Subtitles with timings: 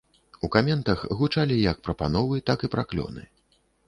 [0.45, 3.27] У каментах гучалі як прапановы, так і праклёны.